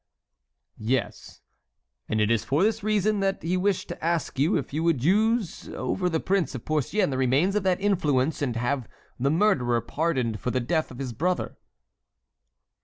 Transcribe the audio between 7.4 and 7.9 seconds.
of that